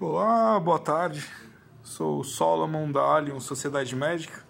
Olá, 0.00 0.58
boa 0.58 0.80
tarde. 0.80 1.24
Sou 1.84 2.24
Solomon 2.24 2.90
da 2.90 3.00
Allium 3.00 3.38
Sociedade 3.38 3.94
Médica 3.94 4.44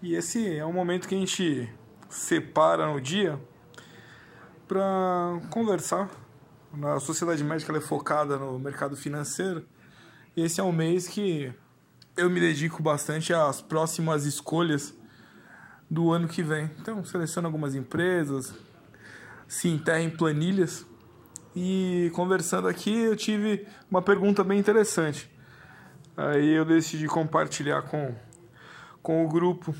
e 0.00 0.14
esse 0.14 0.56
é 0.56 0.64
um 0.64 0.72
momento 0.72 1.08
que 1.08 1.16
a 1.16 1.18
gente 1.18 1.68
separa 2.08 2.86
no 2.86 3.00
dia 3.00 3.40
para 4.68 5.40
conversar. 5.50 6.08
A 6.80 7.00
Sociedade 7.00 7.42
Médica 7.42 7.76
é 7.76 7.80
focada 7.80 8.36
no 8.36 8.56
mercado 8.56 8.96
financeiro 8.96 9.66
e 10.36 10.44
esse 10.44 10.60
é 10.60 10.64
um 10.64 10.70
mês 10.70 11.08
que 11.08 11.52
eu 12.16 12.30
me 12.30 12.38
dedico 12.38 12.80
bastante 12.80 13.34
às 13.34 13.60
próximas 13.60 14.24
escolhas 14.26 14.96
do 15.90 16.12
ano 16.12 16.28
que 16.28 16.40
vem. 16.40 16.70
Então, 16.78 17.04
seleciono 17.04 17.48
algumas 17.48 17.74
empresas, 17.74 18.54
se 19.48 19.66
enterra 19.66 20.02
em 20.02 20.10
planilhas 20.10 20.86
e 21.54 22.10
conversando 22.14 22.68
aqui 22.68 23.02
eu 23.02 23.16
tive 23.16 23.66
uma 23.90 24.00
pergunta 24.02 24.42
bem 24.42 24.58
interessante. 24.58 25.30
Aí 26.16 26.50
eu 26.50 26.64
decidi 26.64 27.06
compartilhar 27.06 27.82
com, 27.82 28.14
com 29.02 29.24
o 29.24 29.28
grupo 29.28 29.74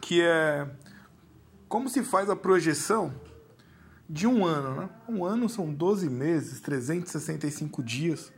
que 0.00 0.20
é 0.20 0.66
como 1.68 1.88
se 1.88 2.02
faz 2.02 2.28
a 2.28 2.36
projeção 2.36 3.14
de 4.08 4.26
um 4.26 4.44
ano, 4.44 4.80
né? 4.80 4.90
Um 5.08 5.24
ano 5.24 5.48
são 5.48 5.72
12 5.72 6.10
meses, 6.10 6.60
365 6.60 7.82
dias, 7.82 8.30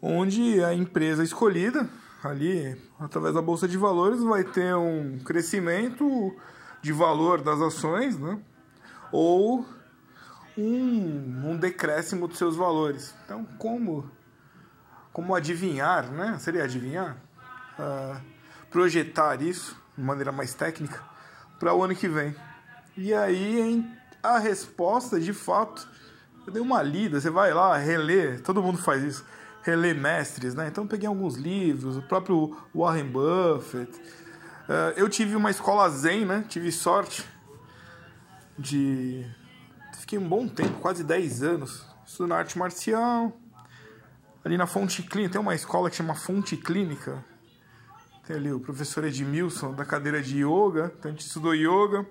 onde 0.00 0.64
a 0.64 0.74
empresa 0.74 1.22
escolhida 1.22 1.88
ali 2.24 2.76
através 2.98 3.34
da 3.34 3.42
bolsa 3.42 3.68
de 3.68 3.78
valores 3.78 4.20
vai 4.20 4.42
ter 4.42 4.74
um 4.74 5.18
crescimento 5.20 6.34
de 6.80 6.92
valor 6.92 7.40
das 7.40 7.60
ações, 7.60 8.18
né? 8.18 8.40
Ou 9.12 9.64
um, 10.56 11.50
um 11.50 11.56
decréscimo 11.56 12.28
dos 12.28 12.38
seus 12.38 12.56
valores. 12.56 13.14
Então, 13.24 13.44
como, 13.58 14.10
como 15.12 15.34
adivinhar, 15.34 16.10
né? 16.10 16.36
Seria 16.38 16.64
adivinhar? 16.64 17.16
Uh, 17.78 18.20
projetar 18.70 19.40
isso 19.42 19.76
de 19.96 20.02
maneira 20.02 20.32
mais 20.32 20.54
técnica 20.54 21.00
para 21.58 21.74
o 21.74 21.82
ano 21.82 21.94
que 21.94 22.08
vem. 22.08 22.34
E 22.96 23.14
aí 23.14 23.84
a 24.22 24.38
resposta, 24.38 25.18
de 25.18 25.32
fato, 25.32 25.88
eu 26.46 26.52
dei 26.52 26.62
uma 26.62 26.82
lida, 26.82 27.20
você 27.20 27.30
vai 27.30 27.52
lá, 27.52 27.76
reler, 27.76 28.40
todo 28.42 28.62
mundo 28.62 28.78
faz 28.78 29.02
isso, 29.02 29.24
reler 29.62 29.94
mestres, 29.94 30.54
né? 30.54 30.68
Então 30.68 30.86
peguei 30.86 31.08
alguns 31.08 31.36
livros, 31.36 31.96
o 31.96 32.02
próprio 32.02 32.56
Warren 32.74 33.06
Buffett. 33.06 33.92
Uh, 33.92 34.92
eu 34.96 35.08
tive 35.08 35.34
uma 35.34 35.50
escola 35.50 35.88
zen, 35.88 36.24
né? 36.24 36.44
Tive 36.48 36.70
sorte 36.70 37.24
de 38.58 39.26
fiquei 40.12 40.18
um 40.18 40.28
bom 40.28 40.46
tempo, 40.46 40.78
quase 40.80 41.02
10 41.02 41.42
anos, 41.42 41.86
estudando 42.04 42.34
arte 42.34 42.58
marcial. 42.58 43.32
Ali 44.44 44.58
na 44.58 44.66
Fonte 44.66 45.02
Clínica, 45.02 45.32
tem 45.32 45.40
uma 45.40 45.54
escola 45.54 45.88
que 45.88 45.96
chama 45.96 46.14
Fonte 46.14 46.54
Clínica. 46.54 47.24
Tem 48.26 48.36
ali 48.36 48.52
o 48.52 48.60
professor 48.60 49.04
Edmilson, 49.04 49.72
da 49.72 49.86
cadeira 49.86 50.20
de 50.20 50.44
yoga. 50.44 50.92
Então 50.98 51.10
a 51.10 51.14
gente 51.14 51.24
estudou 51.24 51.54
yoga. 51.54 52.06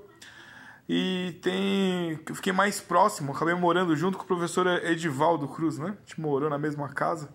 E 0.90 1.38
tem. 1.44 2.20
Eu 2.28 2.34
fiquei 2.34 2.52
mais 2.52 2.82
próximo, 2.82 3.34
acabei 3.34 3.54
morando 3.54 3.96
junto 3.96 4.18
com 4.18 4.24
o 4.24 4.28
professor 4.28 4.66
Edivaldo 4.84 5.48
Cruz, 5.48 5.78
né? 5.78 5.96
A 5.96 6.00
gente 6.02 6.20
morou 6.20 6.50
na 6.50 6.58
mesma 6.58 6.90
casa. 6.90 7.30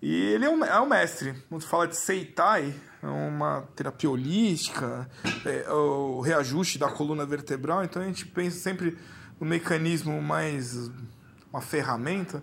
E 0.00 0.14
ele 0.14 0.44
é 0.44 0.50
um, 0.50 0.64
é 0.64 0.80
um 0.80 0.86
mestre. 0.86 1.34
Quando 1.48 1.66
fala 1.66 1.88
de 1.88 1.96
Seitai, 1.96 2.72
uma 3.08 3.62
terapia 3.74 4.10
holística, 4.10 5.08
é, 5.44 5.70
o 5.70 6.20
reajuste 6.20 6.78
da 6.78 6.88
coluna 6.88 7.26
vertebral. 7.26 7.84
Então 7.84 8.02
a 8.02 8.04
gente 8.04 8.26
pensa 8.26 8.58
sempre 8.58 8.98
um 9.40 9.44
mecanismo 9.44 10.20
mais 10.22 10.90
uma 11.52 11.60
ferramenta, 11.60 12.42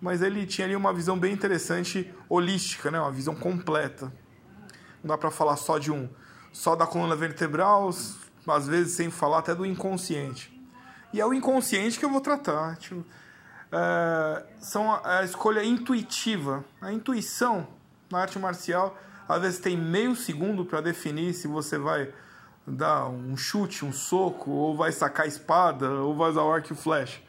mas 0.00 0.22
ele 0.22 0.46
tinha 0.46 0.66
ali 0.66 0.76
uma 0.76 0.92
visão 0.92 1.18
bem 1.18 1.32
interessante 1.32 2.12
holística, 2.28 2.90
né? 2.90 3.00
Uma 3.00 3.10
visão 3.10 3.34
completa. 3.34 4.12
Não 5.02 5.08
dá 5.08 5.18
para 5.18 5.30
falar 5.30 5.56
só 5.56 5.78
de 5.78 5.90
um, 5.90 6.08
só 6.52 6.76
da 6.76 6.86
coluna 6.86 7.16
vertebral, 7.16 7.90
às 8.46 8.66
vezes 8.66 8.94
sem 8.94 9.10
falar 9.10 9.38
até 9.38 9.54
do 9.54 9.64
inconsciente. 9.64 10.52
E 11.12 11.20
é 11.20 11.26
o 11.26 11.32
inconsciente 11.32 11.98
que 11.98 12.04
eu 12.04 12.10
vou 12.10 12.20
tratar. 12.20 12.76
Tipo, 12.76 13.04
é, 13.72 14.46
são 14.58 14.92
a, 14.92 15.18
a 15.20 15.24
escolha 15.24 15.64
intuitiva. 15.64 16.64
A 16.80 16.92
intuição 16.92 17.66
na 18.10 18.20
arte 18.20 18.38
marcial 18.38 18.96
às 19.28 19.40
vezes 19.40 19.58
tem 19.58 19.76
meio 19.76 20.14
segundo 20.14 20.64
para 20.64 20.80
definir 20.80 21.32
se 21.34 21.48
você 21.48 21.78
vai 21.78 22.12
dar 22.66 23.08
um 23.08 23.36
chute, 23.36 23.84
um 23.84 23.92
soco, 23.92 24.50
ou 24.50 24.76
vai 24.76 24.92
sacar 24.92 25.26
a 25.26 25.28
espada, 25.28 25.90
ou 25.90 26.16
vai 26.16 26.30
usar 26.30 26.42
o 26.42 26.52
arco 26.52 26.72
e 26.72 26.76
flecha. 26.76 27.20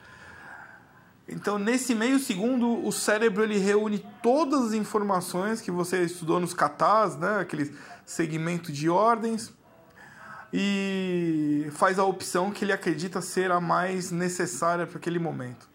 Então, 1.28 1.58
nesse 1.58 1.96
meio 1.96 2.20
segundo, 2.20 2.86
o 2.86 2.92
cérebro 2.92 3.44
ele 3.44 3.58
reúne 3.58 4.06
todas 4.22 4.68
as 4.68 4.74
informações 4.74 5.60
que 5.60 5.72
você 5.72 6.04
estudou 6.04 6.40
nos 6.40 6.54
katas, 6.54 7.18
né, 7.18 7.40
aquele 7.40 7.76
segmento 8.06 8.72
de 8.72 8.90
ordens, 8.90 9.52
e 10.54 11.68
faz 11.72 11.98
a 11.98 12.06
opção 12.06 12.52
que 12.52 12.64
ele 12.64 12.72
acredita 12.72 13.22
ser 13.22 13.52
a 13.52 13.60
mais 13.60 14.12
necessária 14.12 14.86
para 14.86 14.98
aquele 14.98 15.20
momento. 15.20 15.68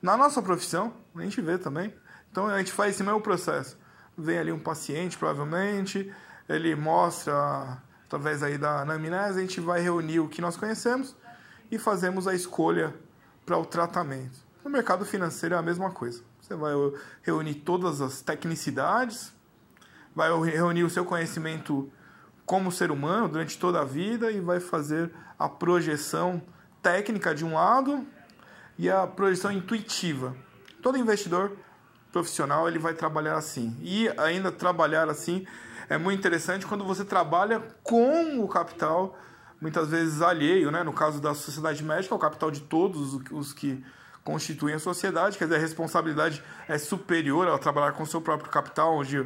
Na 0.00 0.16
nossa 0.16 0.42
profissão, 0.42 0.92
a 1.14 1.22
gente 1.22 1.40
vê 1.40 1.56
também. 1.56 1.92
Então, 2.30 2.46
a 2.46 2.58
gente 2.58 2.70
faz 2.70 2.94
esse 2.94 3.02
mesmo 3.02 3.20
processo. 3.20 3.78
Vem 4.16 4.38
ali 4.38 4.52
um 4.52 4.58
paciente, 4.58 5.18
provavelmente, 5.18 6.12
ele 6.48 6.74
mostra 6.74 7.82
através 8.06 8.42
aí 8.42 8.56
da 8.56 8.80
anamnese, 8.80 9.38
a 9.38 9.42
gente 9.42 9.60
vai 9.60 9.80
reunir 9.80 10.20
o 10.20 10.28
que 10.28 10.40
nós 10.40 10.56
conhecemos 10.56 11.14
e 11.70 11.78
fazemos 11.78 12.26
a 12.26 12.34
escolha 12.34 12.94
para 13.44 13.58
o 13.58 13.66
tratamento. 13.66 14.38
No 14.64 14.70
mercado 14.70 15.04
financeiro 15.04 15.54
é 15.54 15.58
a 15.58 15.62
mesma 15.62 15.90
coisa. 15.90 16.22
Você 16.40 16.54
vai 16.54 16.72
reunir 17.22 17.54
todas 17.54 18.00
as 18.00 18.20
tecnicidades, 18.20 19.32
vai 20.14 20.30
reunir 20.44 20.84
o 20.84 20.90
seu 20.90 21.04
conhecimento 21.04 21.90
como 22.44 22.70
ser 22.70 22.92
humano 22.92 23.28
durante 23.28 23.58
toda 23.58 23.80
a 23.80 23.84
vida 23.84 24.30
e 24.30 24.40
vai 24.40 24.60
fazer 24.60 25.10
a 25.36 25.48
projeção 25.48 26.40
técnica 26.80 27.34
de 27.34 27.44
um 27.44 27.54
lado 27.54 28.06
e 28.78 28.88
a 28.88 29.06
projeção 29.06 29.50
intuitiva. 29.50 30.36
Todo 30.80 30.96
investidor 30.96 31.56
profissional 32.16 32.66
ele 32.66 32.78
vai 32.78 32.94
trabalhar 32.94 33.36
assim. 33.36 33.76
E 33.82 34.08
ainda 34.16 34.50
trabalhar 34.50 35.10
assim 35.10 35.46
é 35.86 35.98
muito 35.98 36.18
interessante 36.18 36.66
quando 36.66 36.82
você 36.82 37.04
trabalha 37.04 37.62
com 37.82 38.40
o 38.40 38.48
capital, 38.48 39.18
muitas 39.60 39.90
vezes 39.90 40.22
alheio, 40.22 40.70
né? 40.70 40.82
no 40.82 40.94
caso 40.94 41.20
da 41.20 41.34
sociedade 41.34 41.84
médica, 41.84 42.14
é 42.14 42.16
o 42.16 42.18
capital 42.18 42.50
de 42.50 42.60
todos 42.62 43.20
os 43.30 43.52
que 43.52 43.84
constituem 44.24 44.74
a 44.74 44.78
sociedade, 44.78 45.36
quer 45.36 45.44
dizer, 45.44 45.56
a 45.56 45.60
responsabilidade 45.60 46.42
é 46.66 46.78
superior 46.78 47.46
ao 47.46 47.58
trabalhar 47.58 47.92
com 47.92 48.02
o 48.02 48.06
seu 48.06 48.20
próprio 48.20 48.50
capital, 48.50 48.96
onde 48.96 49.24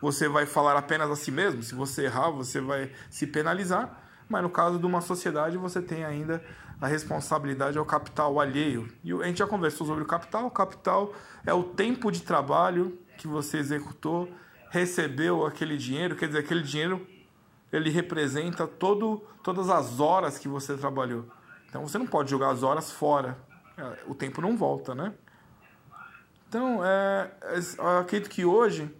você 0.00 0.28
vai 0.28 0.44
falar 0.44 0.76
apenas 0.76 1.10
a 1.10 1.16
si 1.16 1.30
mesmo, 1.30 1.62
se 1.62 1.74
você 1.74 2.06
errar, 2.06 2.30
você 2.30 2.60
vai 2.60 2.90
se 3.08 3.26
penalizar, 3.26 4.01
mas 4.32 4.42
no 4.42 4.50
caso 4.50 4.78
de 4.78 4.86
uma 4.86 5.00
sociedade, 5.00 5.56
você 5.56 5.80
tem 5.80 6.04
ainda 6.04 6.42
a 6.80 6.86
responsabilidade 6.88 7.78
ao 7.78 7.84
capital 7.84 8.40
alheio. 8.40 8.88
E 9.04 9.12
a 9.12 9.24
gente 9.26 9.38
já 9.38 9.46
conversou 9.46 9.86
sobre 9.86 10.02
o 10.02 10.06
capital, 10.06 10.46
o 10.46 10.50
capital 10.50 11.12
é 11.46 11.54
o 11.54 11.62
tempo 11.62 12.10
de 12.10 12.22
trabalho 12.22 12.98
que 13.16 13.28
você 13.28 13.58
executou 13.58 14.28
recebeu 14.72 15.44
aquele 15.44 15.76
dinheiro, 15.76 16.16
quer 16.16 16.28
dizer, 16.28 16.38
aquele 16.38 16.62
dinheiro 16.62 17.06
ele 17.70 17.90
representa 17.90 18.66
todo, 18.66 19.22
todas 19.42 19.68
as 19.68 20.00
horas 20.00 20.38
que 20.38 20.48
você 20.48 20.74
trabalhou. 20.76 21.26
Então 21.68 21.86
você 21.86 21.98
não 21.98 22.06
pode 22.06 22.30
jogar 22.30 22.48
as 22.48 22.62
horas 22.62 22.90
fora. 22.90 23.36
É, 23.76 23.98
o 24.06 24.14
tempo 24.14 24.40
não 24.40 24.56
volta, 24.56 24.94
né? 24.94 25.12
Então, 26.48 26.84
é, 26.84 27.30
eu 27.78 27.98
acredito 27.98 28.30
que 28.30 28.44
hoje 28.44 28.90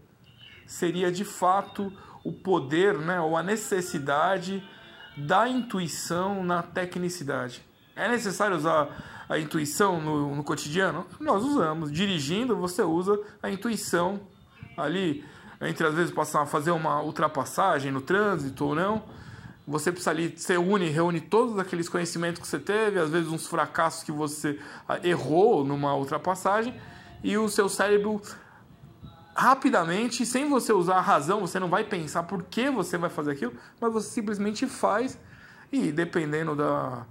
seria 0.66 1.10
de 1.10 1.25
fato 1.25 1.93
o 2.25 2.32
poder, 2.32 2.99
né, 2.99 3.20
ou 3.20 3.37
a 3.37 3.43
necessidade 3.43 4.66
da 5.16 5.48
intuição 5.48 6.42
na 6.44 6.62
tecnicidade. 6.62 7.62
É 7.94 8.08
necessário 8.08 8.56
usar 8.56 9.24
a 9.28 9.38
intuição 9.38 10.00
no, 10.00 10.34
no 10.34 10.44
cotidiano? 10.44 11.06
Nós 11.20 11.42
usamos. 11.44 11.92
Dirigindo, 11.92 12.56
você 12.56 12.82
usa 12.82 13.18
a 13.42 13.50
intuição 13.50 14.20
ali 14.76 15.25
entre 15.60 15.87
às 15.87 15.94
vezes 15.94 16.12
passar, 16.12 16.44
fazer 16.46 16.72
uma 16.72 17.02
ultrapassagem 17.02 17.92
no 17.92 18.00
trânsito 18.00 18.66
ou 18.66 18.75
não. 18.75 19.02
Você 19.66 19.92
precisa 19.92 20.10
ali, 20.10 20.34
você 20.37 20.56
une, 20.56 20.88
reúne 20.88 21.20
todos 21.20 21.56
aqueles 21.58 21.88
conhecimentos 21.88 22.42
que 22.42 22.48
você 22.48 22.58
teve, 22.58 22.98
às 22.98 23.10
vezes 23.10 23.31
uns 23.31 23.46
fracassos 23.46 24.02
que 24.02 24.10
você 24.10 24.58
ah, 24.88 24.98
errou 25.04 25.64
numa 25.64 25.94
ultrapassagem, 25.94 26.75
e 27.22 27.38
o 27.38 27.48
seu 27.48 27.69
cérebro 27.69 28.20
rapidamente, 29.34 30.25
sem 30.26 30.49
você 30.49 30.73
usar 30.73 30.96
a 30.96 31.00
razão, 31.00 31.40
você 31.40 31.58
não 31.58 31.69
vai 31.69 31.84
pensar 31.84 32.25
por 32.25 32.43
que 32.43 32.70
você 32.70 32.99
vai 32.99 33.11
fazer 33.11 33.32
aquilo, 33.32 33.55
mas 33.81 33.93
você 33.93 34.08
simplesmente 34.08 34.67
faz 34.67 35.19
e 35.70 35.90
dependendo 35.90 36.55
da, 36.55 37.06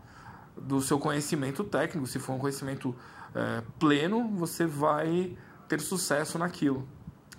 do 0.56 0.82
seu 0.82 1.00
conhecimento 1.00 1.64
técnico, 1.64 2.06
se 2.08 2.20
for 2.20 2.34
um 2.34 2.40
conhecimento 2.40 2.96
é, 3.34 3.64
pleno, 3.80 4.30
você 4.30 4.66
vai 4.66 5.36
ter 5.68 5.80
sucesso 5.80 6.38
naquilo. 6.38 6.88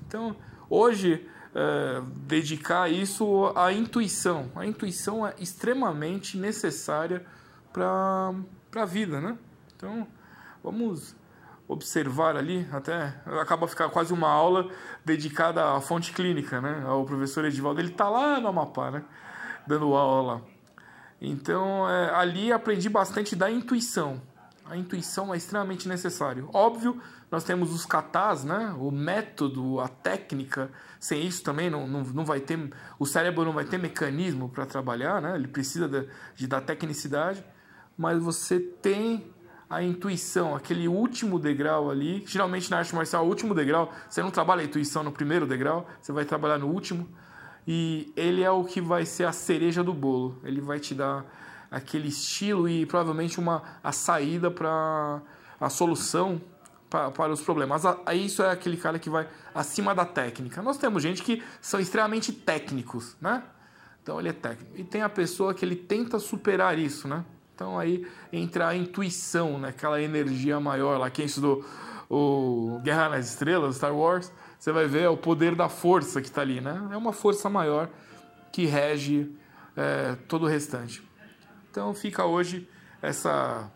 Então, 0.06 0.36
Hoje, 0.74 1.28
é, 1.54 2.02
dedicar 2.26 2.90
isso 2.90 3.52
à 3.54 3.70
intuição. 3.74 4.50
A 4.56 4.64
intuição 4.64 5.26
é 5.26 5.34
extremamente 5.38 6.38
necessária 6.38 7.26
para 7.70 8.32
a 8.76 8.84
vida, 8.86 9.20
né? 9.20 9.36
Então, 9.76 10.08
vamos 10.64 11.14
observar 11.72 12.36
ali, 12.36 12.68
até 12.70 13.14
acaba 13.40 13.66
ficar 13.66 13.88
quase 13.88 14.12
uma 14.12 14.28
aula 14.28 14.68
dedicada 15.04 15.72
à 15.72 15.80
fonte 15.80 16.12
clínica, 16.12 16.60
né? 16.60 16.84
Ao 16.86 17.04
professor 17.04 17.44
Edivaldo, 17.44 17.80
ele 17.80 17.90
está 17.90 18.08
lá 18.08 18.38
no 18.38 18.48
Amapá, 18.48 18.90
né? 18.90 19.04
Dando 19.66 19.94
aula 19.94 20.34
lá. 20.34 20.40
Então, 21.20 21.88
é, 21.88 22.10
ali 22.14 22.52
aprendi 22.52 22.88
bastante 22.88 23.36
da 23.36 23.50
intuição. 23.50 24.20
A 24.68 24.76
intuição 24.76 25.32
é 25.32 25.36
extremamente 25.36 25.88
necessário. 25.88 26.48
Óbvio, 26.52 27.00
nós 27.30 27.44
temos 27.44 27.72
os 27.72 27.84
katas, 27.84 28.44
né? 28.44 28.74
O 28.78 28.90
método, 28.90 29.80
a 29.80 29.88
técnica. 29.88 30.70
Sem 30.98 31.26
isso 31.26 31.42
também 31.42 31.68
não, 31.70 31.86
não, 31.86 32.02
não 32.02 32.24
vai 32.24 32.40
ter... 32.40 32.72
O 32.98 33.06
cérebro 33.06 33.44
não 33.44 33.52
vai 33.52 33.64
ter 33.64 33.78
mecanismo 33.78 34.48
para 34.48 34.66
trabalhar, 34.66 35.20
né? 35.20 35.34
Ele 35.34 35.48
precisa 35.48 35.88
de, 35.88 36.08
de 36.34 36.46
da 36.46 36.60
tecnicidade. 36.60 37.44
Mas 37.96 38.22
você 38.22 38.58
tem 38.58 39.32
a 39.72 39.82
intuição, 39.82 40.54
aquele 40.54 40.86
último 40.86 41.38
degrau 41.38 41.90
ali. 41.90 42.22
Geralmente 42.26 42.70
na 42.70 42.76
arte 42.76 42.94
marcial, 42.94 43.24
o 43.24 43.28
último 43.28 43.54
degrau, 43.54 43.90
você 44.06 44.22
não 44.22 44.30
trabalha 44.30 44.60
a 44.60 44.64
intuição 44.64 45.02
no 45.02 45.10
primeiro 45.10 45.46
degrau, 45.46 45.88
você 45.98 46.12
vai 46.12 46.26
trabalhar 46.26 46.58
no 46.58 46.68
último. 46.68 47.08
E 47.66 48.12
ele 48.14 48.42
é 48.42 48.50
o 48.50 48.64
que 48.64 48.82
vai 48.82 49.06
ser 49.06 49.24
a 49.24 49.32
cereja 49.32 49.82
do 49.82 49.94
bolo. 49.94 50.38
Ele 50.44 50.60
vai 50.60 50.78
te 50.78 50.94
dar 50.94 51.24
aquele 51.70 52.08
estilo 52.08 52.68
e 52.68 52.84
provavelmente 52.84 53.40
uma 53.40 53.62
a 53.82 53.92
saída 53.92 54.50
para 54.50 55.22
a 55.58 55.70
solução 55.70 56.38
para, 56.90 57.10
para 57.10 57.32
os 57.32 57.40
problemas. 57.40 57.82
Aí 58.04 58.26
isso 58.26 58.42
é 58.42 58.50
aquele 58.50 58.76
cara 58.76 58.98
que 58.98 59.08
vai 59.08 59.26
acima 59.54 59.94
da 59.94 60.04
técnica. 60.04 60.60
Nós 60.60 60.76
temos 60.76 61.02
gente 61.02 61.22
que 61.22 61.42
são 61.62 61.80
extremamente 61.80 62.30
técnicos, 62.30 63.16
né? 63.18 63.42
Então 64.02 64.20
ele 64.20 64.28
é 64.28 64.34
técnico. 64.34 64.72
E 64.76 64.84
tem 64.84 65.00
a 65.00 65.08
pessoa 65.08 65.54
que 65.54 65.64
ele 65.64 65.76
tenta 65.76 66.18
superar 66.18 66.78
isso, 66.78 67.08
né? 67.08 67.24
Então 67.62 67.78
aí 67.78 68.04
entra 68.32 68.66
a 68.66 68.76
intuição, 68.76 69.56
né? 69.56 69.68
aquela 69.68 70.02
energia 70.02 70.58
maior 70.58 70.98
lá. 70.98 71.08
Quem 71.08 71.26
estudou 71.26 71.64
o 72.10 72.80
Guerra 72.82 73.10
nas 73.10 73.28
Estrelas, 73.28 73.76
Star 73.76 73.94
Wars, 73.94 74.32
você 74.58 74.72
vai 74.72 74.88
ver 74.88 75.08
o 75.08 75.16
poder 75.16 75.54
da 75.54 75.68
força 75.68 76.20
que 76.20 76.26
está 76.26 76.40
ali, 76.40 76.60
né? 76.60 76.88
É 76.90 76.96
uma 76.96 77.12
força 77.12 77.48
maior 77.48 77.88
que 78.50 78.66
rege 78.66 79.30
é, 79.76 80.16
todo 80.26 80.42
o 80.42 80.48
restante. 80.48 81.08
Então 81.70 81.94
fica 81.94 82.24
hoje 82.24 82.68
essa, 83.00 83.70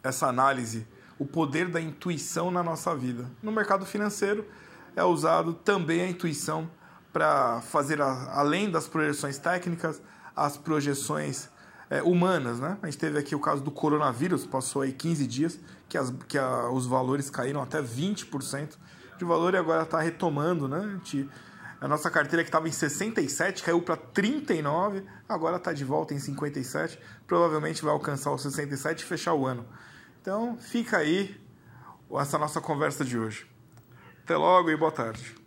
essa 0.00 0.28
análise, 0.28 0.86
o 1.18 1.26
poder 1.26 1.68
da 1.68 1.80
intuição 1.80 2.48
na 2.48 2.62
nossa 2.62 2.94
vida. 2.94 3.28
No 3.42 3.50
mercado 3.50 3.84
financeiro 3.84 4.46
é 4.94 5.02
usado 5.02 5.52
também 5.52 6.00
a 6.00 6.08
intuição 6.08 6.70
para 7.12 7.60
fazer, 7.60 8.00
a, 8.00 8.30
além 8.38 8.70
das 8.70 8.86
projeções 8.86 9.36
técnicas, 9.36 10.00
as 10.36 10.56
projeções 10.56 11.52
é, 11.94 12.02
humanas, 12.02 12.58
né? 12.58 12.76
A 12.82 12.86
gente 12.86 12.98
teve 12.98 13.16
aqui 13.16 13.36
o 13.36 13.38
caso 13.38 13.62
do 13.62 13.70
coronavírus, 13.70 14.44
passou 14.44 14.82
aí 14.82 14.92
15 14.92 15.26
dias, 15.28 15.60
que, 15.88 15.96
as, 15.96 16.12
que 16.26 16.36
a, 16.36 16.68
os 16.70 16.86
valores 16.86 17.30
caíram 17.30 17.62
até 17.62 17.80
20% 17.80 18.76
de 19.16 19.24
valor 19.24 19.54
e 19.54 19.56
agora 19.56 19.84
está 19.84 20.00
retomando, 20.00 20.66
né? 20.66 20.78
A, 20.78 20.88
gente, 20.96 21.30
a, 21.80 21.86
nossa 21.86 22.10
carteira 22.10 22.42
que 22.42 22.48
estava 22.48 22.68
em 22.68 22.72
67 22.72 23.62
caiu 23.62 23.80
para 23.80 23.96
39, 23.96 25.04
agora 25.28 25.56
está 25.56 25.72
de 25.72 25.84
volta 25.84 26.12
em 26.12 26.18
57, 26.18 26.98
provavelmente 27.28 27.80
vai 27.84 27.92
alcançar 27.92 28.32
os 28.32 28.42
67 28.42 29.02
e 29.02 29.04
fechar 29.04 29.34
o 29.34 29.46
ano. 29.46 29.64
Então 30.20 30.58
fica 30.58 30.98
aí 30.98 31.40
essa 32.18 32.36
nossa 32.36 32.60
conversa 32.60 33.04
de 33.04 33.16
hoje. 33.16 33.46
Até 34.24 34.36
logo 34.36 34.68
e 34.68 34.76
boa 34.76 34.90
tarde. 34.90 35.43